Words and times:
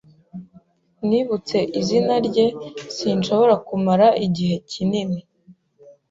Nibutse 1.07 1.57
izina 1.79 2.15
rye, 2.27 2.45
sinshobora 2.95 3.55
kumara 3.67 4.07
igihe 4.25 4.55
kinini. 4.71 5.19